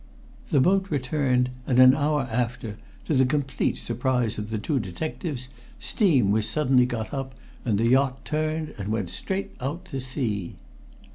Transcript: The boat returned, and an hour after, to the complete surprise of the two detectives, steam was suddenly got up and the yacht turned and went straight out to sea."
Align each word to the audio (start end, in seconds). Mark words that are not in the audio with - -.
The 0.49 0.59
boat 0.59 0.87
returned, 0.89 1.51
and 1.67 1.77
an 1.77 1.93
hour 1.93 2.21
after, 2.21 2.77
to 3.05 3.13
the 3.13 3.23
complete 3.23 3.77
surprise 3.77 4.39
of 4.39 4.49
the 4.49 4.57
two 4.57 4.79
detectives, 4.79 5.49
steam 5.79 6.31
was 6.31 6.49
suddenly 6.49 6.87
got 6.87 7.13
up 7.13 7.35
and 7.63 7.77
the 7.77 7.85
yacht 7.89 8.25
turned 8.25 8.73
and 8.79 8.87
went 8.89 9.11
straight 9.11 9.51
out 9.59 9.85
to 9.91 9.99
sea." 10.01 10.55